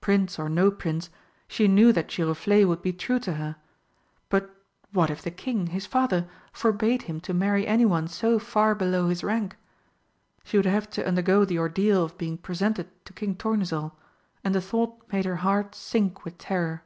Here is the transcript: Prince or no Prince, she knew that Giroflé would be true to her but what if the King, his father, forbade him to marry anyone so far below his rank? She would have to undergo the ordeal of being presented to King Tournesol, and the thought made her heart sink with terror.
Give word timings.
Prince 0.00 0.38
or 0.38 0.48
no 0.48 0.70
Prince, 0.70 1.10
she 1.48 1.66
knew 1.66 1.92
that 1.92 2.06
Giroflé 2.06 2.64
would 2.64 2.80
be 2.80 2.92
true 2.92 3.18
to 3.18 3.32
her 3.32 3.56
but 4.28 4.54
what 4.92 5.10
if 5.10 5.20
the 5.20 5.32
King, 5.32 5.66
his 5.66 5.84
father, 5.84 6.28
forbade 6.52 7.02
him 7.02 7.18
to 7.22 7.34
marry 7.34 7.66
anyone 7.66 8.06
so 8.06 8.38
far 8.38 8.76
below 8.76 9.08
his 9.08 9.24
rank? 9.24 9.56
She 10.44 10.56
would 10.56 10.64
have 10.66 10.88
to 10.90 11.04
undergo 11.04 11.44
the 11.44 11.58
ordeal 11.58 12.04
of 12.04 12.16
being 12.16 12.38
presented 12.38 12.86
to 13.04 13.12
King 13.12 13.34
Tournesol, 13.34 13.96
and 14.44 14.54
the 14.54 14.60
thought 14.60 15.02
made 15.12 15.24
her 15.24 15.34
heart 15.42 15.74
sink 15.74 16.24
with 16.24 16.38
terror. 16.38 16.84